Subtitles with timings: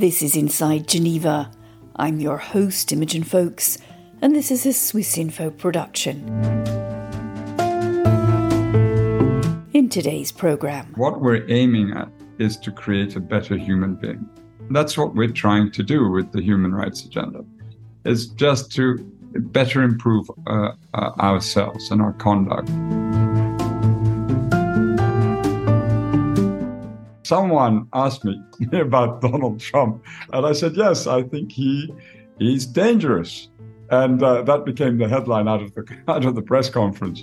[0.00, 1.50] This is Inside Geneva.
[1.96, 3.76] I'm your host, Imogen Foulkes,
[4.22, 6.26] and this is a Swiss Info production.
[9.74, 12.08] In today's programme, what we're aiming at
[12.38, 14.26] is to create a better human being.
[14.70, 17.44] That's what we're trying to do with the human rights agenda.
[18.06, 18.96] It's just to
[19.52, 22.70] better improve uh, uh, ourselves and our conduct.
[27.30, 28.36] Someone asked me
[28.72, 31.94] about Donald Trump, and I said, yes, I think he
[32.40, 33.50] he's dangerous,
[33.90, 37.20] and uh, that became the headline out of the out of the press conference.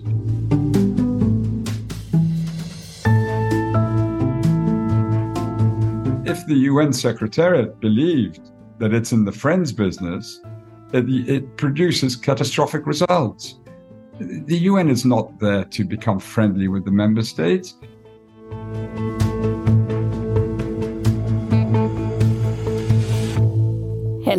[6.33, 10.39] If the UN Secretariat believed that it's in the friends business,
[10.93, 11.05] it,
[11.35, 13.59] it produces catastrophic results.
[14.19, 17.75] The UN is not there to become friendly with the member states.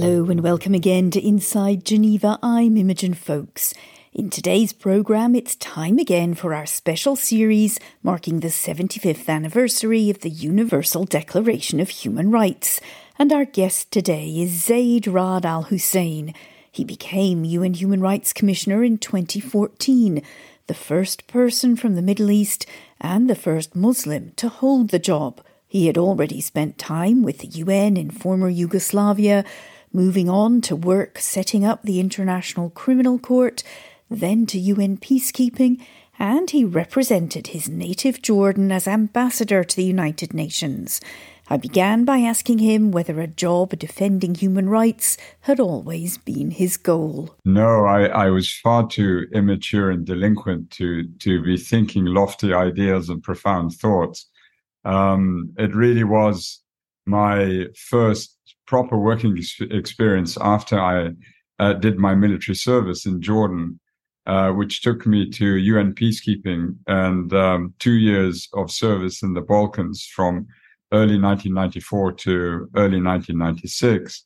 [0.01, 2.39] Hello and welcome again to Inside Geneva.
[2.41, 3.75] I'm Imogen Foulkes.
[4.13, 10.21] In today's programme, it's time again for our special series marking the 75th anniversary of
[10.21, 12.81] the Universal Declaration of Human Rights.
[13.19, 16.33] And our guest today is Zeid Ra'ad Al Hussein.
[16.71, 20.23] He became UN Human Rights Commissioner in 2014,
[20.69, 22.67] the first person from the Middle East
[23.01, 25.41] and the first Muslim to hold the job.
[25.67, 29.45] He had already spent time with the UN in former Yugoslavia
[29.93, 33.63] moving on to work setting up the International Criminal Court,
[34.11, 35.81] then to UN peacekeeping,
[36.19, 41.01] and he represented his native Jordan as ambassador to the United Nations.
[41.51, 46.77] I began by asking him whether a job defending human rights had always been his
[46.77, 47.35] goal.
[47.45, 53.09] No, I, I was far too immature and delinquent to, to be thinking lofty ideas
[53.09, 54.27] and profound thoughts.
[54.85, 56.61] Um, it really was
[57.07, 58.38] my first
[58.69, 61.11] proper working experience after I
[61.59, 63.81] uh, did my military service in Jordan,
[64.27, 69.41] uh, which took me to UN peacekeeping and um, two years of service in the
[69.41, 70.47] Balkans from
[70.93, 72.31] early 1994 to
[72.77, 74.25] early 1996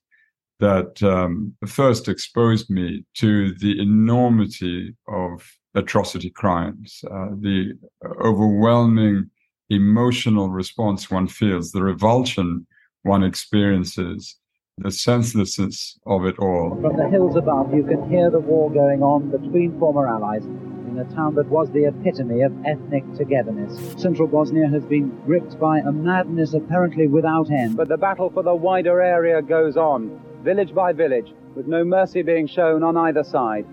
[0.59, 7.73] that um, first exposed me to the enormity of atrocity crimes, uh, the
[8.21, 9.31] overwhelming
[9.71, 12.67] emotional response one feels, the revulsion
[13.03, 14.37] one experiences
[14.79, 16.79] the senselessness of it all.
[16.81, 20.99] From the hills above, you can hear the war going on between former allies in
[20.99, 24.01] a town that was the epitome of ethnic togetherness.
[24.01, 27.77] Central Bosnia has been gripped by a madness apparently without end.
[27.77, 32.23] But the battle for the wider area goes on, village by village, with no mercy
[32.23, 33.67] being shown on either side.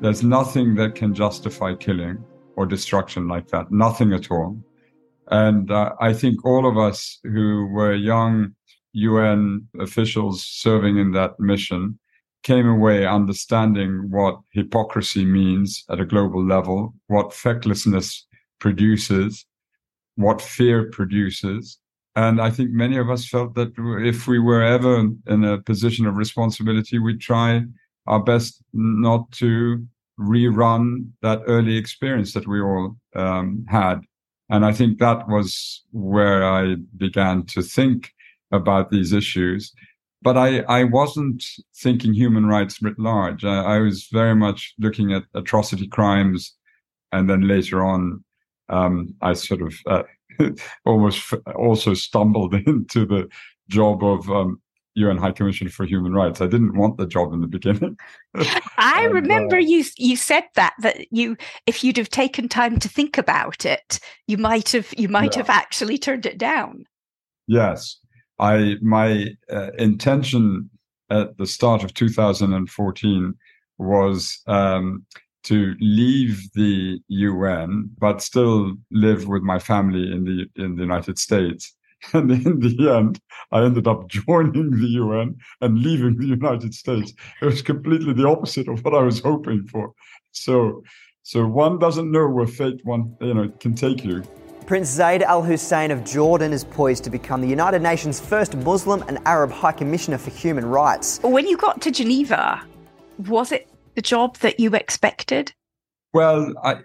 [0.00, 2.24] There's nothing that can justify killing
[2.56, 4.56] or destruction like that, nothing at all.
[5.28, 8.54] And uh, I think all of us who were young
[8.94, 11.98] UN officials serving in that mission
[12.42, 18.26] came away understanding what hypocrisy means at a global level, what fecklessness
[18.60, 19.46] produces,
[20.16, 21.78] what fear produces.
[22.16, 23.72] And I think many of us felt that
[24.04, 27.62] if we were ever in a position of responsibility, we'd try
[28.06, 29.84] our best not to
[30.20, 34.02] rerun that early experience that we all um, had.
[34.50, 38.12] And I think that was where I began to think
[38.52, 39.72] about these issues.
[40.22, 41.44] But I, I wasn't
[41.76, 43.44] thinking human rights writ large.
[43.44, 46.54] I, I was very much looking at atrocity crimes.
[47.12, 48.24] And then later on,
[48.70, 50.02] um, I sort of uh,
[50.86, 53.28] almost f- also stumbled into the
[53.68, 54.60] job of um,
[54.94, 56.40] UN High Commissioner for Human Rights.
[56.40, 57.96] I didn't want the job in the beginning.
[58.78, 62.78] I and, remember uh, you you said that that you if you'd have taken time
[62.78, 65.42] to think about it, you might have you might yeah.
[65.42, 66.84] have actually turned it down.
[67.46, 67.98] Yes,
[68.38, 70.70] I my uh, intention
[71.10, 73.34] at the start of 2014
[73.78, 75.04] was um,
[75.44, 81.18] to leave the UN, but still live with my family in the in the United
[81.18, 81.74] States.
[82.12, 83.18] And in the end,
[83.50, 87.14] I ended up joining the UN and leaving the United States.
[87.40, 89.92] It was completely the opposite of what I was hoping for.
[90.32, 90.82] So,
[91.22, 94.22] so one doesn't know where fate one you know can take you.
[94.66, 99.04] Prince Zeid Al Hussein of Jordan is poised to become the United Nations' first Muslim
[99.08, 101.20] and Arab High Commissioner for Human Rights.
[101.22, 102.62] When you got to Geneva,
[103.18, 105.52] was it the job that you expected?
[106.14, 106.78] Well, I,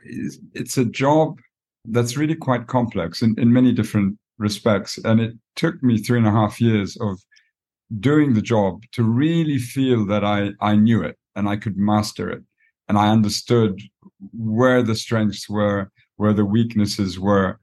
[0.54, 1.40] it's a job
[1.86, 4.98] that's really quite complex in, in many different respects.
[5.06, 7.18] And it took me three and a half years of
[8.02, 12.30] doing the job to really feel that I, I knew it and I could master
[12.30, 12.44] it.
[12.90, 13.80] And I understood
[14.38, 17.58] where the strengths were, where the weaknesses were,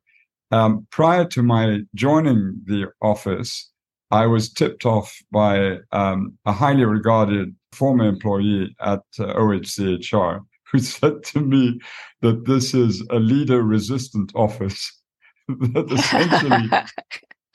[0.50, 3.70] um, prior to my joining the office,
[4.10, 10.40] I was tipped off by um, a highly regarded former employee at uh, OHCHR
[10.72, 11.80] who said to me
[12.22, 14.92] that this is a leader resistant office.
[15.48, 16.68] that essentially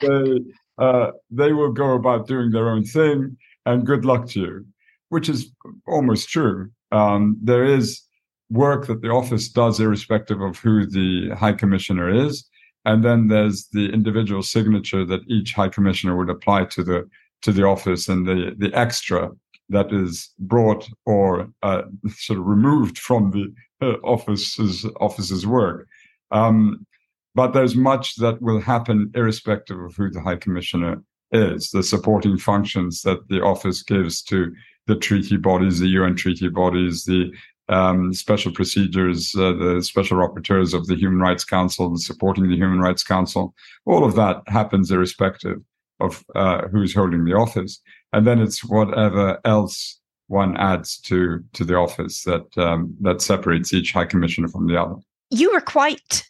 [0.00, 0.52] they,
[0.82, 3.36] uh, they will go about doing their own thing
[3.66, 4.66] and good luck to you,
[5.10, 5.52] which is
[5.86, 6.70] almost true.
[6.90, 8.02] Um, there is
[8.50, 12.48] work that the office does irrespective of who the high commissioner is.
[12.84, 17.08] And then there's the individual signature that each high commissioner would apply to the
[17.42, 19.30] to the office and the the extra
[19.68, 21.82] that is brought or uh,
[22.16, 23.52] sort of removed from the
[23.86, 25.86] uh, office's office's work.
[26.30, 26.86] Um,
[27.34, 31.02] but there's much that will happen irrespective of who the high commissioner
[31.32, 31.70] is.
[31.70, 34.52] The supporting functions that the office gives to
[34.86, 37.32] the treaty bodies, the UN treaty bodies, the
[37.72, 42.56] um, special procedures, uh, the special rapporteurs of the Human Rights Council, and supporting the
[42.56, 43.54] Human Rights Council,
[43.86, 45.58] all of that happens irrespective
[46.00, 47.80] of uh, who's holding the office.
[48.12, 49.98] And then it's whatever else
[50.28, 54.80] one adds to to the office that um, that separates each high commissioner from the
[54.80, 54.96] other.
[55.30, 56.24] You were quite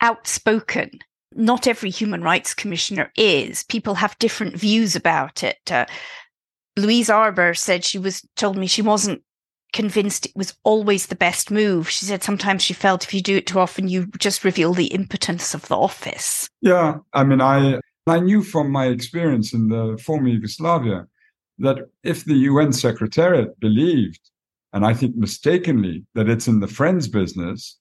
[0.00, 0.90] outspoken.
[1.36, 3.62] Not every human rights commissioner is.
[3.64, 5.60] People have different views about it.
[5.70, 5.86] Uh,
[6.76, 9.22] Louise Arbour said she was told me she wasn't
[9.72, 11.88] convinced it was always the best move.
[11.88, 14.88] She said sometimes she felt if you do it too often, you just reveal the
[14.88, 16.48] impotence of the office.
[16.60, 21.06] Yeah, I mean, I I knew from my experience in the former Yugoslavia
[21.58, 24.20] that if the UN Secretariat believed,
[24.72, 27.78] and I think mistakenly, that it's in the friends business,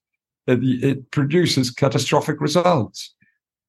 [0.48, 3.16] it, it produces catastrophic results.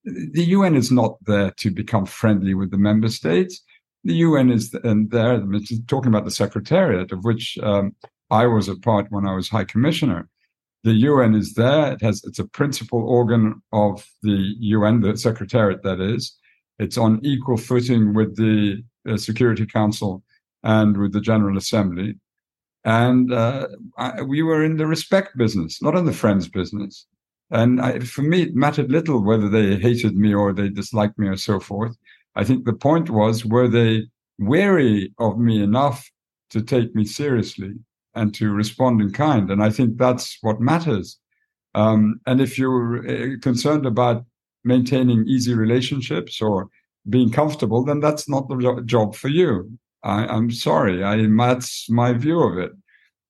[0.05, 3.63] The UN is not there to become friendly with the member states
[4.05, 5.43] the UN is and there
[5.87, 7.95] talking about the Secretariat, of which um,
[8.31, 10.29] I was a part when I was High Commissioner.
[10.85, 11.93] The UN is there.
[11.93, 16.37] It has it's a principal organ of the UN, the Secretariat that is.
[16.79, 20.23] It's on equal footing with the uh, Security Council
[20.63, 22.15] and with the General Assembly.
[22.85, 23.69] And uh,
[23.99, 27.07] I, we were in the respect business, not in the friends business.
[27.51, 31.29] And I, for me, it mattered little whether they hated me or they disliked me
[31.29, 31.97] or so forth.
[32.37, 34.07] I think the point was were they
[34.39, 36.09] wary of me enough
[36.51, 37.75] to take me seriously
[38.15, 39.51] and to respond in kind?
[39.51, 41.19] And I think that's what matters.
[41.75, 44.25] Um, and if you're uh, concerned about
[44.65, 46.69] maintaining easy relationships or
[47.09, 49.79] being comfortable, then that's not the job for you.
[50.03, 51.05] I, am sorry.
[51.05, 52.73] I, that's my view of it.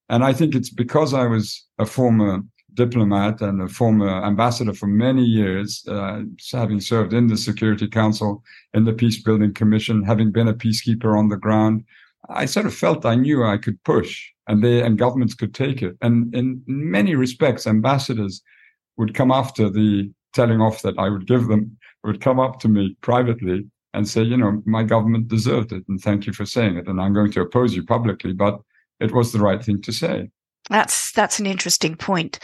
[0.09, 2.43] And I think it's because I was a former
[2.75, 6.23] diplomat and a former ambassador for many years, uh,
[6.53, 8.43] having served in the Security Council,
[8.75, 11.85] in the Peace Building Commission, having been a peacekeeper on the ground.
[12.29, 15.83] I sort of felt I knew I could push and they and governments could take
[15.83, 15.97] it.
[16.03, 18.43] And in many respects, ambassadors
[18.97, 22.69] would come after the telling off that I would give them, would come up to
[22.69, 26.77] me privately and say, you know, my government deserved it and thank you for saying
[26.77, 26.87] it.
[26.87, 28.61] And I'm going to oppose you publicly, but
[29.01, 30.31] it was the right thing to say.
[30.71, 32.39] That's that's an interesting point.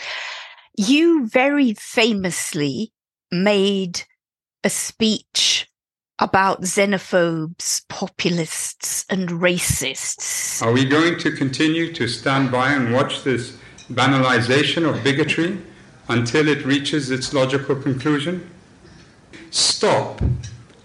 [0.76, 2.92] You very famously
[3.30, 4.02] made
[4.64, 5.70] a speech
[6.18, 10.62] about xenophobes, populists, and racists.
[10.62, 13.56] Are we going to continue to stand by and watch this
[13.92, 15.58] banalization of bigotry
[16.08, 18.50] until it reaches its logical conclusion?
[19.50, 20.20] Stop.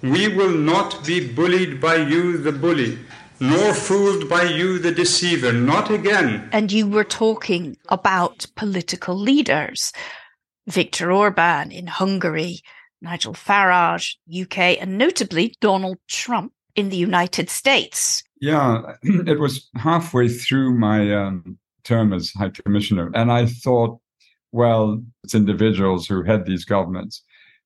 [0.02, 3.00] We will not be bullied by you, the bully
[3.42, 6.48] nor fooled by you, the deceiver, not again.
[6.52, 9.92] And you were talking about political leaders
[10.68, 12.60] Viktor Orban in Hungary,
[13.02, 18.24] Nigel Farage, UK, and notably Donald Trump in the United States.
[18.40, 24.00] Yeah, it was halfway through my um, term as High Commissioner, and I thought,
[24.52, 27.24] well, it's individuals who head these governments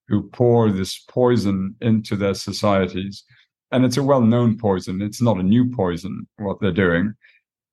[0.07, 3.23] who pour this poison into their societies
[3.71, 5.01] and it's a well-known poison.
[5.01, 7.13] It's not a new poison what they're doing.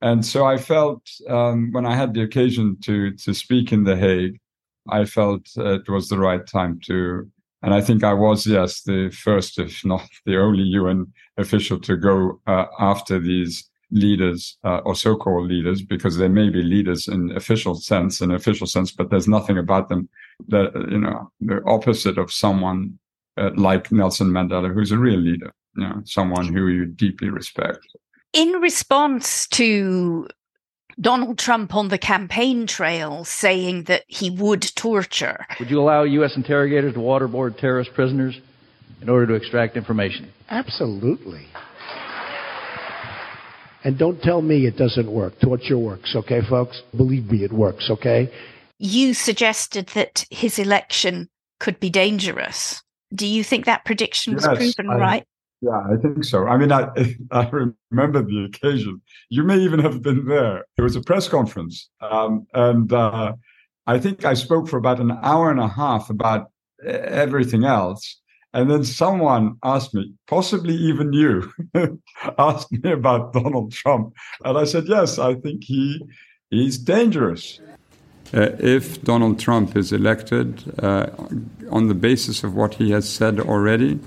[0.00, 3.96] And so I felt um, when I had the occasion to to speak in The
[3.96, 4.40] Hague,
[4.88, 7.30] I felt uh, it was the right time to.
[7.64, 11.96] And I think I was, yes, the first, if not the only UN official to
[11.96, 17.30] go uh, after these leaders uh, or so-called leaders, because they may be leaders in
[17.36, 20.08] official sense, in official sense, but there's nothing about them
[20.48, 22.98] that you know the opposite of someone
[23.36, 27.78] uh, like Nelson Mandela, who's a real leader you know, someone who you deeply respect.
[28.32, 30.26] In response to
[31.00, 35.46] Donald Trump on the campaign trail saying that he would torture.
[35.58, 36.36] Would you allow U.S.
[36.36, 38.38] interrogators to waterboard terrorist prisoners
[39.00, 40.30] in order to extract information?
[40.50, 41.46] Absolutely.
[43.84, 45.40] And don't tell me it doesn't work.
[45.40, 46.82] Torture works, okay, folks?
[46.96, 48.32] Believe me, it works, okay?
[48.78, 52.82] You suggested that his election could be dangerous.
[53.12, 55.26] Do you think that prediction was yes, proven I, right?
[55.62, 56.48] Yeah, I think so.
[56.48, 56.88] I mean, I
[57.30, 57.48] I
[57.90, 59.00] remember the occasion.
[59.30, 60.64] You may even have been there.
[60.76, 63.34] It was a press conference, um, and uh,
[63.86, 66.50] I think I spoke for about an hour and a half about
[66.84, 68.18] everything else.
[68.54, 71.50] And then someone asked me, possibly even you,
[72.38, 74.14] asked me about Donald Trump,
[74.44, 76.04] and I said, yes, I think he
[76.50, 77.60] he's dangerous.
[78.34, 81.06] Uh, if Donald Trump is elected uh,
[81.70, 84.00] on the basis of what he has said already,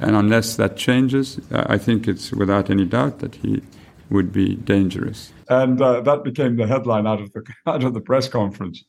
[0.00, 3.62] and unless that changes, I think it's without any doubt that he
[4.10, 5.32] would be dangerous.
[5.48, 8.84] And uh, that became the headline out of the out of the press conference.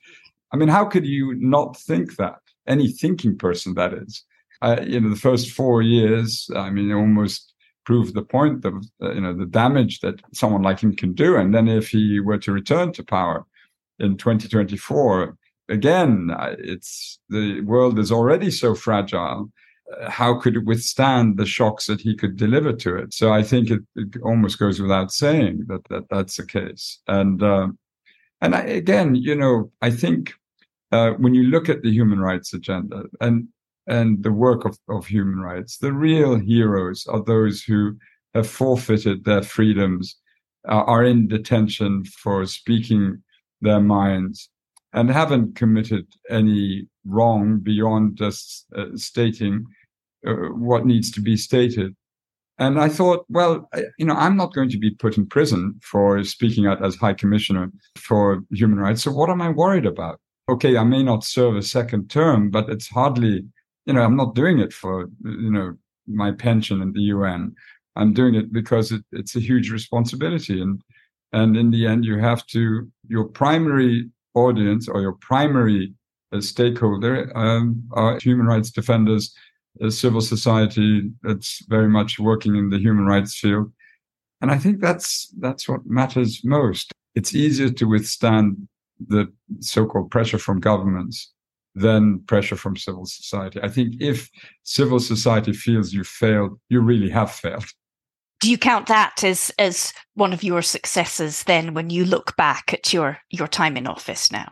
[0.52, 2.40] I mean, how could you not think that?
[2.68, 4.24] Any thinking person, that is.
[4.62, 7.54] Uh, you know, the first four years, I mean, almost
[7.86, 11.36] proved the point of uh, you know the damage that someone like him can do.
[11.36, 13.46] And then if he were to return to power
[14.00, 15.36] in 2024,
[15.70, 19.52] again, uh, it's the world is already so fragile.
[20.08, 23.14] How could it withstand the shocks that he could deliver to it?
[23.14, 27.00] So I think it, it almost goes without saying that, that that's the case.
[27.08, 27.68] And uh,
[28.42, 30.34] and I, again, you know, I think
[30.92, 33.48] uh, when you look at the human rights agenda and
[33.88, 37.98] and the work of, of human rights, the real heroes are those who
[38.34, 40.16] have forfeited their freedoms,
[40.70, 43.22] uh, are in detention for speaking
[43.62, 44.50] their minds,
[44.94, 49.66] and haven't committed any wrong beyond just uh, stating
[50.28, 51.96] uh, what needs to be stated.
[52.58, 56.24] And I thought, well, you know, I'm not going to be put in prison for
[56.24, 59.02] speaking out as High Commissioner for Human Rights.
[59.02, 60.20] So what am I worried about?
[60.52, 63.46] okay, I may not serve a second term, but it's hardly,
[63.86, 65.76] you know, I'm not doing it for, you know,
[66.08, 67.56] my pension in the UN.
[67.96, 70.62] I'm doing it because it, it's a huge responsibility.
[70.62, 70.82] And,
[71.32, 75.94] and in the end, you have to, your primary audience or your primary
[76.34, 79.34] uh, stakeholder um, are human rights defenders,
[79.90, 83.72] civil society that's very much working in the human rights field.
[84.42, 86.92] And I think that's, that's what matters most.
[87.16, 88.68] It's easier to withstand
[89.08, 91.32] the so-called pressure from governments
[91.76, 93.60] than pressure from civil society.
[93.62, 94.30] I think if
[94.64, 97.66] civil society feels you failed, you really have failed.
[98.42, 102.74] Do you count that as as one of your successes then when you look back
[102.74, 104.52] at your your time in office now?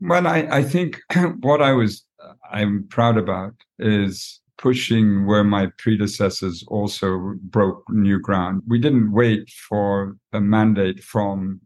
[0.00, 1.00] Well, I, I think
[1.40, 2.04] what I was
[2.50, 8.62] I'm proud about is pushing where my predecessors also broke new ground.
[8.68, 11.60] We didn't wait for a mandate from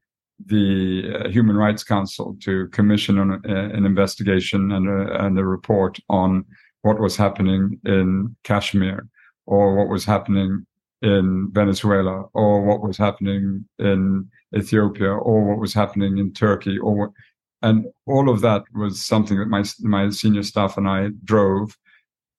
[0.47, 5.45] the uh, Human Rights Council to commission an, uh, an investigation and a, and a
[5.45, 6.47] report on
[6.83, 9.07] what was happening in Kashmir
[9.45, 10.67] or what was happening
[11.03, 14.27] in Venezuela or what was happening in
[14.57, 17.13] Ethiopia or what was happening in Turkey or
[17.63, 21.77] and all of that was something that my my senior staff and I drove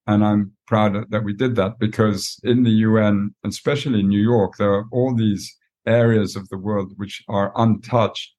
[0.08, 4.54] and I'm proud that we did that because in the UN especially in New York
[4.58, 8.34] there are all these areas of the world which are untouched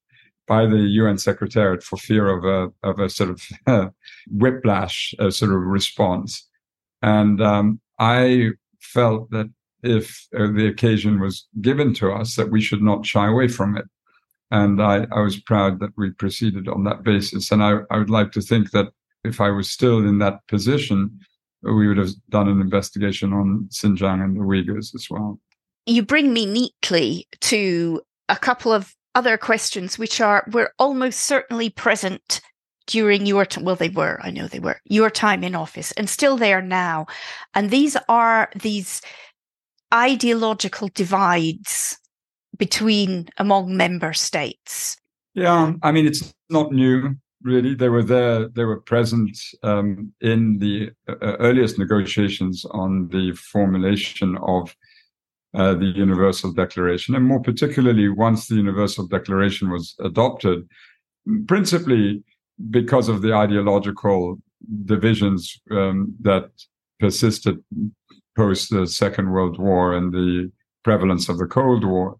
[0.47, 3.93] by the UN Secretariat for fear of a of a sort of
[4.27, 6.47] whiplash uh, sort of response.
[7.01, 9.49] And um, I felt that
[9.83, 13.77] if uh, the occasion was given to us, that we should not shy away from
[13.77, 13.85] it.
[14.51, 17.51] And I, I was proud that we proceeded on that basis.
[17.51, 18.87] And I, I would like to think that
[19.23, 21.19] if I was still in that position,
[21.61, 25.39] we would have done an investigation on Xinjiang and the Uyghurs as well.
[25.85, 31.69] You bring me neatly to a couple of other questions which are were almost certainly
[31.69, 32.41] present
[32.85, 36.09] during your time well they were i know they were your time in office and
[36.09, 37.05] still there now.
[37.53, 39.01] And these are these
[39.93, 41.97] ideological divides
[42.57, 44.95] between among member states.
[45.33, 50.57] Yeah i mean it's not new really they were there they were present um, in
[50.59, 54.75] the uh, earliest negotiations on the formulation of
[55.55, 60.67] uh, the Universal Declaration, and more particularly once the Universal Declaration was adopted,
[61.47, 62.23] principally
[62.69, 64.37] because of the ideological
[64.85, 66.51] divisions um, that
[66.99, 67.63] persisted
[68.35, 70.51] post the Second World War and the
[70.83, 72.17] prevalence of the Cold War.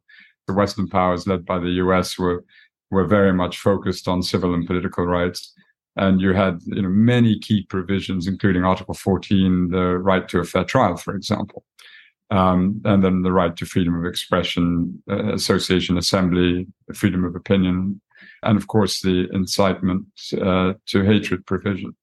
[0.48, 2.44] The Western powers, led by the U.S., were
[2.92, 5.54] were very much focused on civil and political rights,
[5.96, 10.44] and you had you know many key provisions, including Article 14, the right to a
[10.44, 11.64] fair trial, for example
[12.32, 18.00] um, and then the right to freedom of expression, uh, association, assembly, freedom of opinion,
[18.44, 20.06] and of course the incitement
[20.42, 21.96] uh, to hatred provision.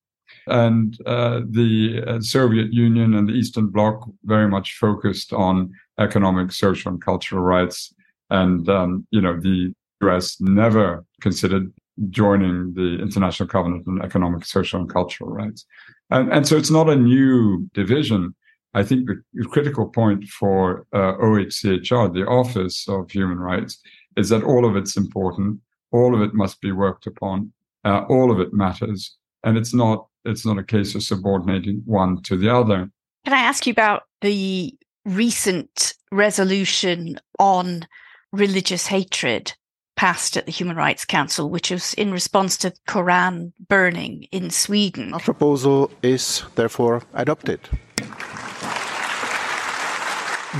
[0.48, 6.52] And uh, the uh, Soviet Union and the Eastern Bloc very much focused on economic,
[6.52, 7.92] social, and cultural rights.
[8.30, 9.72] And um, you know the
[10.02, 10.40] U.S.
[10.40, 11.72] never considered
[12.10, 15.64] joining the International Covenant on Economic, Social, and Cultural Rights.
[16.10, 18.34] And, and so it's not a new division
[18.76, 23.80] I think the critical point for uh, OHCHR, the Office of Human Rights,
[24.18, 25.60] is that all of it's important,
[25.92, 27.54] all of it must be worked upon,
[27.86, 32.20] uh, all of it matters, and it's not it's not a case of subordinating one
[32.24, 32.90] to the other.
[33.24, 34.74] Can I ask you about the
[35.06, 37.86] recent resolution on
[38.32, 39.54] religious hatred
[39.96, 45.14] passed at the Human Rights Council, which was in response to Quran burning in Sweden?
[45.14, 47.60] Our proposal is therefore adopted.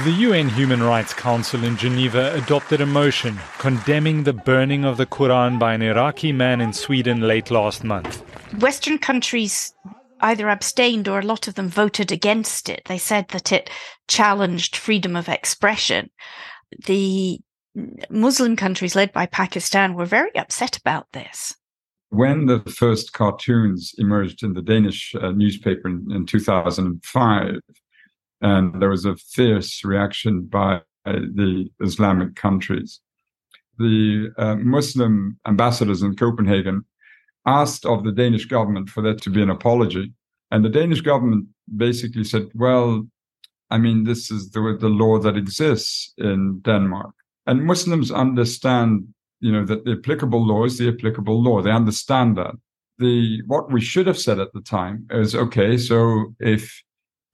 [0.05, 5.07] The UN Human Rights Council in Geneva adopted a motion condemning the burning of the
[5.07, 8.23] Quran by an Iraqi man in Sweden late last month.
[8.61, 9.73] Western countries
[10.21, 12.83] either abstained or a lot of them voted against it.
[12.87, 13.71] They said that it
[14.07, 16.11] challenged freedom of expression.
[16.87, 17.41] The
[18.11, 21.57] Muslim countries led by Pakistan were very upset about this.
[22.11, 27.61] When the first cartoons emerged in the Danish uh, newspaper in, in 2005,
[28.41, 33.01] and there was a fierce reaction by the Islamic countries.
[33.79, 36.85] The uh, Muslim ambassadors in Copenhagen
[37.47, 40.13] asked of the Danish government for there to be an apology,
[40.51, 43.07] and the Danish government basically said, "Well,
[43.71, 47.15] I mean, this is the the law that exists in Denmark,
[47.47, 49.07] and Muslims understand,
[49.41, 51.63] you know, that the applicable law is the applicable law.
[51.63, 52.55] They understand that."
[52.99, 55.77] The what we should have said at the time is okay.
[55.77, 56.83] So if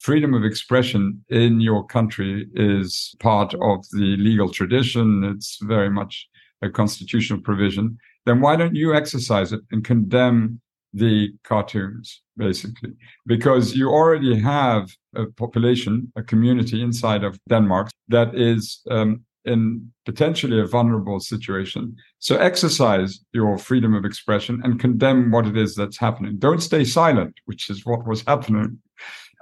[0.03, 5.23] freedom of expression in your country is part of the legal tradition.
[5.23, 6.29] It's very much
[6.61, 7.97] a constitutional provision.
[8.27, 10.61] Then why don't you exercise it and condemn
[10.93, 12.91] the cartoons, basically?
[13.27, 19.93] Because you already have a population, a community inside of Denmark that is um, in
[20.05, 21.97] potentially a vulnerable situation.
[22.19, 26.39] So exercise your freedom of expression and condemn what it is that's happening.
[26.39, 28.79] Don't stay silent, which is what was happening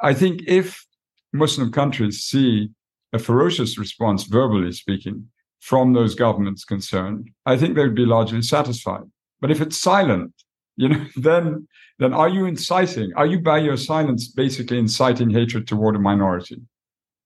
[0.02, 0.84] I think if
[1.32, 2.70] Muslim countries see
[3.12, 5.28] a ferocious response, verbally speaking,
[5.60, 9.04] from those governments concerned, I think they would be largely satisfied.
[9.40, 10.32] But if it's silent,
[10.76, 13.12] you know, then then are you inciting?
[13.14, 16.62] Are you by your silence basically inciting hatred toward a minority?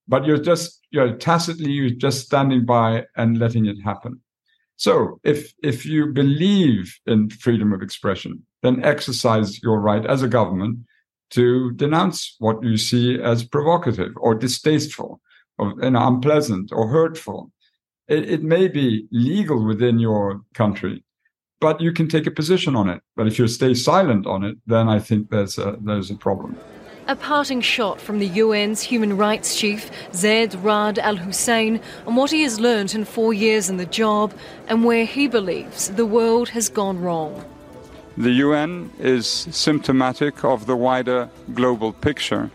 [0.07, 4.21] But you're just you're tacitly you're just standing by and letting it happen.
[4.77, 10.29] So if if you believe in freedom of expression, then exercise your right as a
[10.29, 10.79] government
[11.31, 15.21] to denounce what you see as provocative or distasteful
[15.59, 17.51] or you know, unpleasant or hurtful.
[18.09, 21.05] It, it may be legal within your country,
[21.61, 23.03] but you can take a position on it.
[23.17, 26.57] But if you stay silent on it, then I think there's a, there's a problem.
[27.07, 32.31] A parting shot from the UN's human rights chief, Zeid Ra'ad Al Hussein, on what
[32.31, 34.33] he has learned in four years in the job
[34.69, 37.45] and where he believes the world has gone wrong.
[38.17, 42.51] The UN is symptomatic of the wider global picture.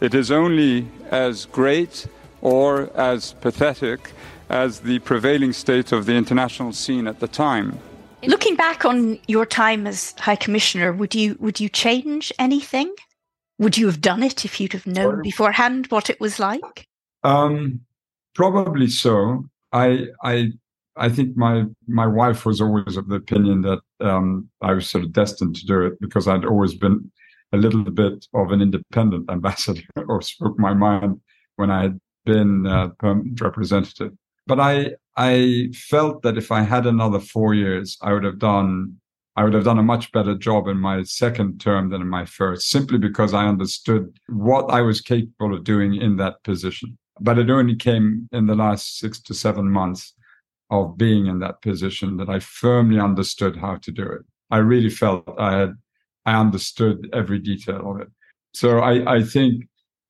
[0.00, 2.06] It is only as great
[2.40, 4.12] or as pathetic
[4.48, 7.78] as the prevailing state of the international scene at the time.
[8.24, 12.94] Looking back on your time as High Commissioner, would you would you change anything?
[13.62, 16.88] Would you have done it if you'd have known beforehand what it was like?
[17.22, 17.80] Um,
[18.34, 19.44] probably so.
[19.72, 20.50] I I
[20.96, 25.04] I think my my wife was always of the opinion that um, I was sort
[25.04, 27.12] of destined to do it because I'd always been
[27.52, 31.20] a little bit of an independent ambassador or spoke my mind
[31.54, 34.10] when I had been uh, permanent representative.
[34.44, 38.96] But I I felt that if I had another four years, I would have done
[39.36, 42.26] I would have done a much better job in my second term than in my
[42.26, 46.98] first, simply because I understood what I was capable of doing in that position.
[47.20, 50.14] But it only came in the last six to seven months
[50.70, 54.22] of being in that position that I firmly understood how to do it.
[54.50, 55.74] I really felt I had,
[56.26, 58.08] I understood every detail of it.
[58.54, 59.64] So I, I think,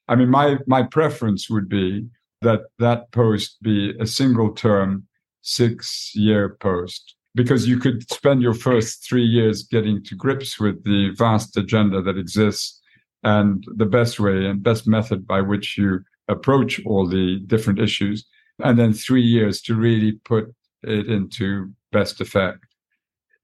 [0.08, 2.06] I mean, my, my preference would be
[2.42, 5.06] that that post be a single term,
[5.42, 10.84] six year post, because you could spend your first three years getting to grips with
[10.84, 12.80] the vast agenda that exists
[13.22, 18.26] and the best way and best method by which you approach all the different issues
[18.62, 22.58] and then three years to really put it into best effect.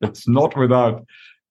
[0.01, 1.05] It's not without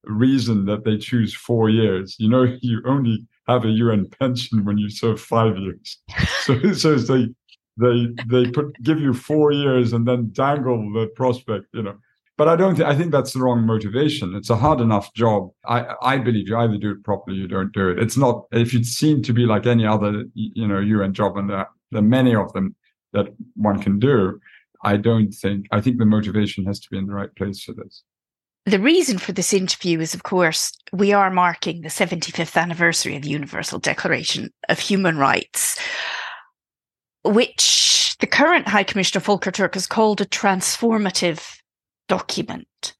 [0.04, 2.16] reason that they choose four years.
[2.20, 5.98] You know, you only have a UN pension when you serve five years.
[6.42, 7.28] So, so they
[7.76, 11.66] they they put give you four years and then dangle the prospect.
[11.74, 11.98] You know,
[12.38, 12.76] but I don't.
[12.76, 14.36] Th- I think that's the wrong motivation.
[14.36, 15.50] It's a hard enough job.
[15.66, 18.00] I I believe you either do it properly, you don't do it.
[18.00, 18.46] It's not.
[18.52, 22.00] If it seemed to be like any other, you know, UN job, and there, there
[22.00, 22.76] are many of them
[23.14, 24.40] that one can do.
[24.84, 27.74] I don't think, I think the motivation has to be in the right place for
[27.74, 28.04] this.
[28.66, 33.24] The reason for this interview is, of course, we are marking the 75th anniversary of
[33.24, 35.80] the Universal Declaration of Human Rights,
[37.24, 41.58] which the current High Commissioner Volker Türk has called a transformative
[42.08, 42.96] document.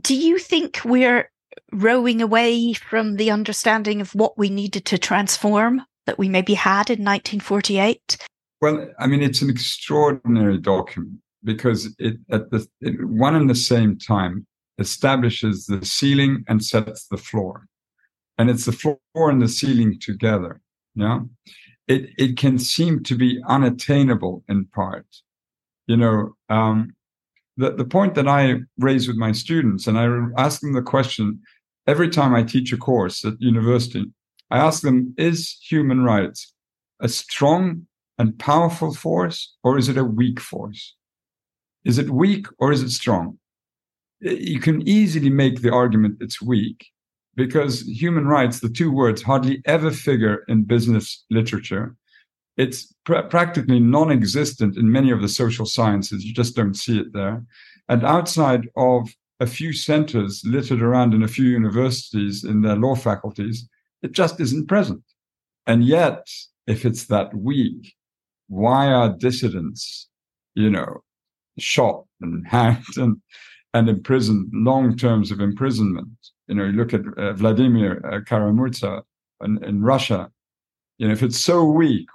[0.00, 1.30] Do you think we're
[1.72, 6.90] rowing away from the understanding of what we needed to transform that we maybe had
[6.90, 8.18] in 1948?
[8.60, 13.54] Well, I mean, it's an extraordinary document because it at the it, one and the
[13.54, 14.46] same time
[14.78, 17.66] establishes the ceiling and sets the floor,
[18.36, 20.60] and it's the floor and the ceiling together.
[20.94, 21.20] Yeah,
[21.86, 25.06] it it can seem to be unattainable in part.
[25.86, 26.96] You know, um,
[27.58, 30.06] the the point that I raise with my students, and I
[30.40, 31.40] ask them the question
[31.86, 34.06] every time I teach a course at university.
[34.50, 36.54] I ask them: Is human rights
[37.00, 37.86] a strong
[38.18, 40.94] and powerful force, or is it a weak force?
[41.84, 43.38] Is it weak or is it strong?
[44.20, 46.86] You can easily make the argument it's weak
[47.36, 51.94] because human rights, the two words, hardly ever figure in business literature.
[52.58, 56.24] It's pr- practically non existent in many of the social sciences.
[56.24, 57.42] You just don't see it there.
[57.88, 59.08] And outside of
[59.40, 63.68] a few centers littered around in a few universities in their law faculties,
[64.02, 65.02] it just isn't present.
[65.66, 66.26] And yet,
[66.66, 67.94] if it's that weak,
[68.48, 70.08] why are dissidents,
[70.54, 71.02] you know,
[71.58, 73.16] shot and hanged and
[73.74, 76.08] and imprisoned long terms of imprisonment?
[76.48, 79.02] You know, you look at uh, Vladimir uh, Kara-Murza
[79.44, 80.30] in, in Russia.
[80.96, 82.08] You know, if it's so weak,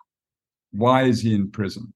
[0.74, 1.94] why is he in prison?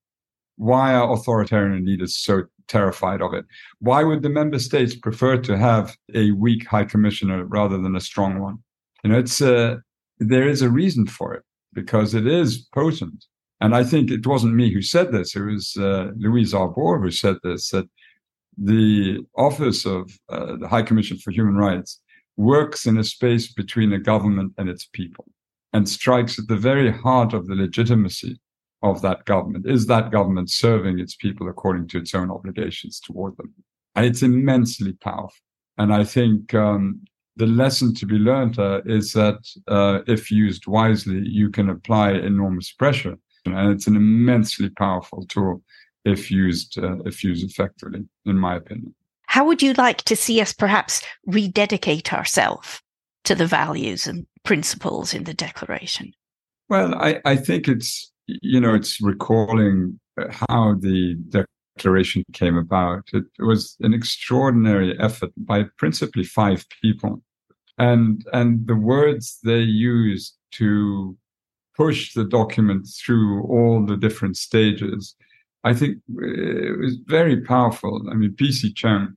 [0.55, 3.45] Why are authoritarian leaders so terrified of it?
[3.79, 8.01] Why would the member states prefer to have a weak high commissioner rather than a
[8.01, 8.59] strong one?
[9.03, 9.77] You know, it's uh,
[10.19, 13.25] there is a reason for it because it is potent.
[13.59, 15.35] And I think it wasn't me who said this.
[15.35, 17.87] It was uh, Louise Arbour who said this, that
[18.57, 21.99] the office of uh, the High Commission for Human Rights
[22.35, 25.25] works in a space between a government and its people
[25.73, 28.39] and strikes at the very heart of the legitimacy
[28.81, 29.65] of that government.
[29.67, 33.53] Is that government serving its people according to its own obligations toward them?
[33.95, 35.33] And it's immensely powerful.
[35.77, 37.01] And I think um,
[37.35, 42.11] the lesson to be learned uh, is that uh, if used wisely, you can apply
[42.11, 45.61] enormous pressure, and it's an immensely powerful tool
[46.03, 48.93] if used uh, if used effectively, in my opinion.
[49.27, 52.81] How would you like to see us perhaps rededicate ourselves
[53.25, 56.13] to the values and principles in the Declaration?
[56.69, 59.99] Well, I, I think it's you know it's recalling
[60.49, 63.03] how the declaration came about.
[63.13, 67.21] It was an extraordinary effort by principally five people
[67.77, 71.17] and and the words they used to
[71.75, 75.15] push the document through all the different stages,
[75.63, 78.03] I think it was very powerful.
[78.09, 78.73] I mean, P.C.
[78.73, 79.15] Chang,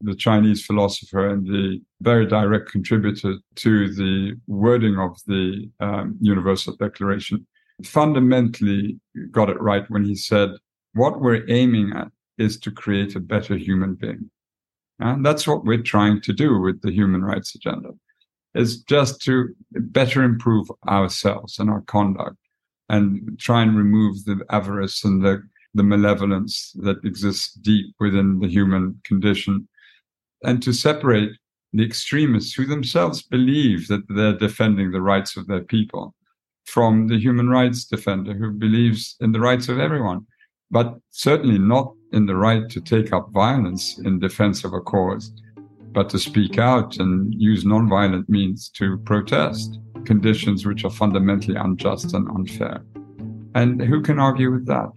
[0.00, 6.76] the Chinese philosopher and the very direct contributor to the wording of the um, Universal
[6.76, 7.46] Declaration,
[7.84, 8.98] fundamentally
[9.30, 10.50] got it right when he said,
[10.94, 14.30] what we're aiming at is to create a better human being.
[14.98, 17.90] And that's what we're trying to do with the human rights agenda
[18.54, 22.36] is just to better improve ourselves and our conduct
[22.88, 25.40] and try and remove the avarice and the,
[25.74, 29.68] the malevolence that exists deep within the human condition
[30.42, 31.30] and to separate
[31.72, 36.14] the extremists who themselves believe that they're defending the rights of their people
[36.70, 40.26] from the human rights defender who believes in the rights of everyone,
[40.70, 45.32] but certainly not in the right to take up violence in defense of a cause,
[45.92, 52.14] but to speak out and use nonviolent means to protest conditions which are fundamentally unjust
[52.14, 52.84] and unfair.
[53.54, 54.90] And who can argue with that?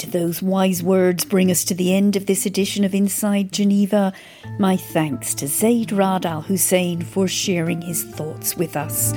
[0.00, 4.12] Indeed, those wise words bring us to the end of this edition of Inside Geneva.
[4.58, 9.12] My thanks to Zeid Ra'ad Al Hussein for sharing his thoughts with us.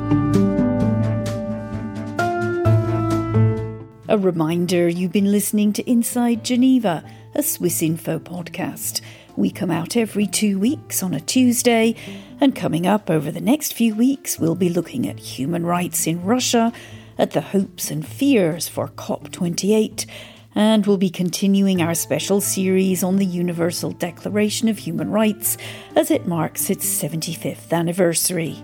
[4.07, 7.03] A reminder you've been listening to Inside Geneva,
[7.35, 9.01] a Swiss Info podcast.
[9.35, 11.95] We come out every two weeks on a Tuesday,
[12.39, 16.23] and coming up over the next few weeks, we'll be looking at human rights in
[16.23, 16.73] Russia
[17.17, 20.07] at the hopes and fears for COP28,
[20.55, 25.57] and we'll be continuing our special series on the Universal Declaration of Human Rights
[25.95, 28.55] as it marks its 75th anniversary.